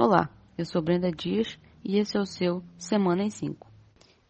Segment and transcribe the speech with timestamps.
[0.00, 3.66] Olá, eu sou Brenda Dias e esse é o seu Semana em 5.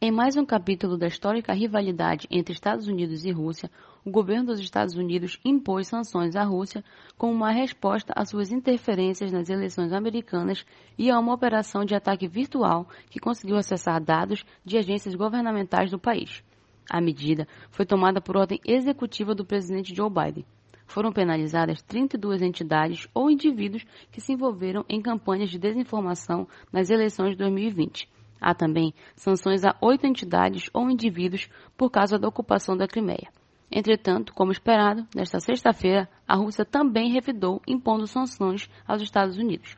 [0.00, 3.70] Em mais um capítulo da histórica rivalidade entre Estados Unidos e Rússia,
[4.02, 6.82] o governo dos Estados Unidos impôs sanções à Rússia
[7.18, 10.64] como uma resposta às suas interferências nas eleições americanas
[10.96, 15.98] e a uma operação de ataque virtual que conseguiu acessar dados de agências governamentais do
[15.98, 16.42] país.
[16.88, 20.46] A medida foi tomada por ordem executiva do presidente Joe Biden
[20.88, 27.32] foram penalizadas 32 entidades ou indivíduos que se envolveram em campanhas de desinformação nas eleições
[27.32, 28.08] de 2020.
[28.40, 33.28] Há também sanções a oito entidades ou indivíduos por causa da ocupação da Crimeia.
[33.70, 39.76] Entretanto, como esperado, nesta sexta-feira, a Rússia também revidou impondo sanções aos Estados Unidos.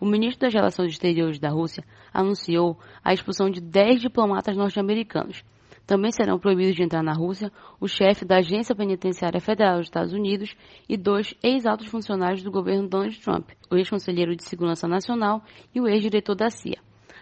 [0.00, 5.44] O ministro das Relações Exteriores da Rússia anunciou a expulsão de 10 diplomatas norte-americanos
[5.88, 10.12] também serão proibidos de entrar na Rússia o chefe da Agência Penitenciária Federal dos Estados
[10.12, 10.54] Unidos
[10.86, 15.42] e dois ex-altos funcionários do governo Donald Trump, o ex-conselheiro de Segurança Nacional
[15.74, 16.76] e o ex-diretor da CIA.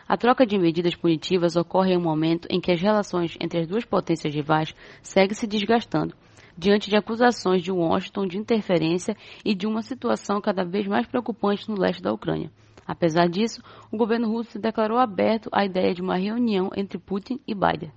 [0.09, 3.69] A troca de medidas punitivas ocorre em um momento em que as relações entre as
[3.69, 6.17] duas potências rivais seguem se desgastando,
[6.59, 11.71] diante de acusações de Washington de interferência e de uma situação cada vez mais preocupante
[11.71, 12.51] no leste da Ucrânia.
[12.85, 17.39] Apesar disso, o governo russo se declarou aberto à ideia de uma reunião entre Putin
[17.47, 17.93] e Biden.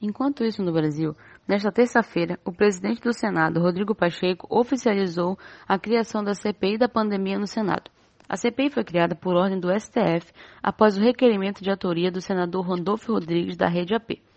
[0.00, 6.22] Enquanto isso, no Brasil, nesta terça-feira, o presidente do Senado, Rodrigo Pacheco, oficializou a criação
[6.22, 7.90] da CPI da pandemia no Senado.
[8.28, 10.32] A CPI foi criada por ordem do STF
[10.62, 14.27] após o requerimento de autoria do senador Randolfo Rodrigues da Rede AP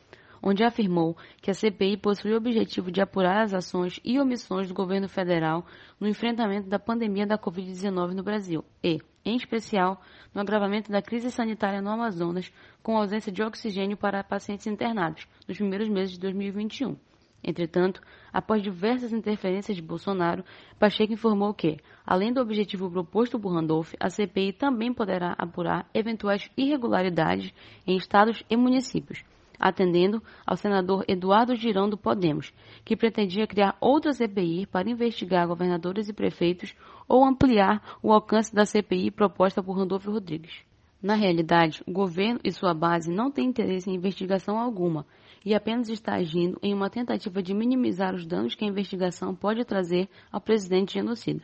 [0.41, 4.73] onde afirmou que a CPI possui o objetivo de apurar as ações e omissões do
[4.73, 5.65] governo federal
[5.99, 10.01] no enfrentamento da pandemia da Covid-19 no Brasil e, em especial,
[10.33, 15.57] no agravamento da crise sanitária no Amazonas, com ausência de oxigênio para pacientes internados nos
[15.57, 16.97] primeiros meses de 2021.
[17.43, 20.43] Entretanto, após diversas interferências de Bolsonaro,
[20.77, 26.49] Pacheco informou que, além do objetivo proposto por Randolph, a CPI também poderá apurar eventuais
[26.55, 27.51] irregularidades
[27.85, 29.23] em estados e municípios,
[29.61, 32.51] atendendo ao senador Eduardo Girão do Podemos,
[32.83, 36.75] que pretendia criar outra CPI para investigar governadores e prefeitos
[37.07, 40.63] ou ampliar o alcance da CPI proposta por Randolfo Rodrigues.
[41.01, 45.05] Na realidade, o governo e sua base não têm interesse em investigação alguma
[45.43, 49.65] e apenas está agindo em uma tentativa de minimizar os danos que a investigação pode
[49.65, 51.43] trazer ao presidente genocida.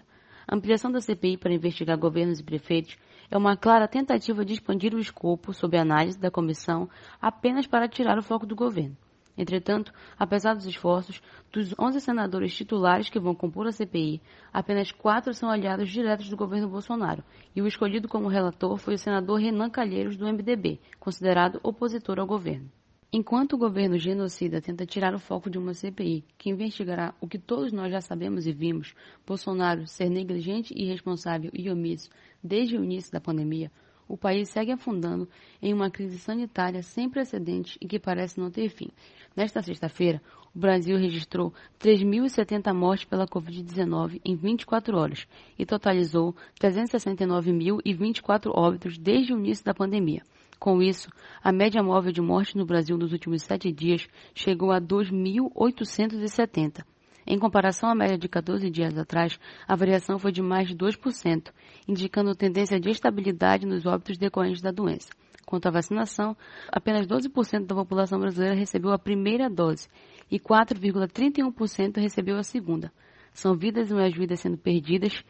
[0.50, 2.98] A ampliação da CPI para investigar governos e prefeitos
[3.30, 6.90] é uma clara tentativa de expandir o escopo sob análise da comissão
[7.22, 8.96] apenas para tirar o foco do governo.
[9.38, 11.22] Entretanto, apesar dos esforços,
[11.52, 14.22] dos 11 senadores titulares que vão compor a CPI,
[14.54, 18.98] apenas quatro são aliados diretos do governo Bolsonaro, e o escolhido como relator foi o
[18.98, 22.72] senador Renan Calheiros, do MDB, considerado opositor ao governo.
[23.12, 27.40] Enquanto o governo genocida tenta tirar o foco de uma CPI que investigará o que
[27.40, 28.94] todos nós já sabemos e vimos,
[29.26, 32.10] Bolsonaro ser negligente, irresponsável e omisso
[32.44, 33.72] desde o início da pandemia,
[34.10, 35.28] o país segue afundando
[35.62, 38.90] em uma crise sanitária sem precedentes e que parece não ter fim.
[39.36, 40.22] Nesta sexta-feira,
[40.54, 45.26] o Brasil registrou 3.070 mortes pela Covid-19 em 24 horas
[45.58, 50.24] e totalizou 369.024 óbitos desde o início da pandemia.
[50.60, 51.10] Com isso,
[51.44, 56.84] a média móvel de mortes no Brasil nos últimos sete dias chegou a 2.870.
[57.30, 59.38] Em comparação à média de 14 dias atrás,
[59.68, 61.52] a variação foi de mais de 2%,
[61.88, 65.10] indicando tendência de estabilidade nos óbitos decorrentes da doença.
[65.46, 66.36] Quanto à vacinação,
[66.72, 69.88] apenas 12% da população brasileira recebeu a primeira dose
[70.32, 72.92] e 4,31% recebeu a segunda.
[73.34, 75.24] São vidas e mais vidas sendo perdidas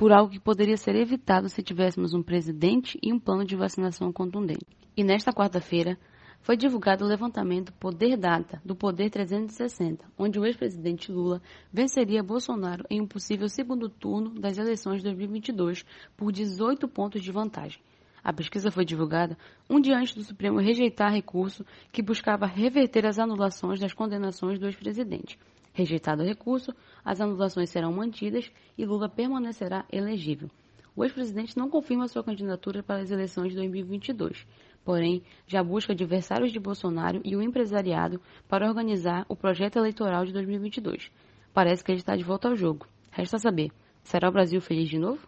[0.00, 4.10] por algo que poderia ser evitado se tivéssemos um presidente e um plano de vacinação
[4.10, 4.64] contundente.
[4.96, 5.98] E nesta quarta-feira
[6.40, 12.82] foi divulgado o levantamento Poder Data do Poder 360, onde o ex-presidente Lula venceria Bolsonaro
[12.88, 15.84] em um possível segundo turno das eleições de 2022
[16.16, 17.82] por 18 pontos de vantagem.
[18.24, 19.36] A pesquisa foi divulgada
[19.68, 21.62] um dia antes do Supremo rejeitar recurso
[21.92, 25.38] que buscava reverter as anulações das condenações do ex-presidente.
[25.80, 30.50] Rejeitado o recurso, as anulações serão mantidas e Lula permanecerá elegível.
[30.94, 34.46] O ex-presidente não confirma sua candidatura para as eleições de 2022,
[34.84, 40.34] porém já busca adversários de Bolsonaro e o empresariado para organizar o projeto eleitoral de
[40.34, 41.10] 2022.
[41.54, 42.86] Parece que ele está de volta ao jogo.
[43.10, 43.70] Resta saber:
[44.02, 45.26] será o Brasil feliz de novo?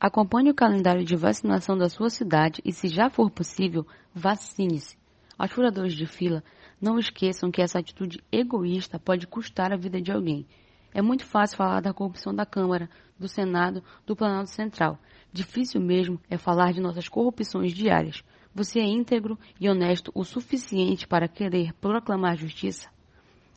[0.00, 4.98] Acompanhe o calendário de vacinação da sua cidade e, se já for possível, vacine-se.
[5.38, 6.42] Aos furadores de fila,
[6.80, 10.44] não esqueçam que essa atitude egoísta pode custar a vida de alguém.
[10.92, 14.98] É muito fácil falar da corrupção da Câmara, do Senado, do Planalto Central.
[15.32, 18.24] Difícil mesmo é falar de nossas corrupções diárias.
[18.54, 22.88] Você é íntegro e honesto o suficiente para querer proclamar justiça?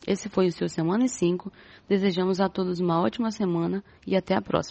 [0.06, 1.52] Esse foi o seu Semana e 5.
[1.88, 4.70] Desejamos a todos uma ótima semana e até a próxima.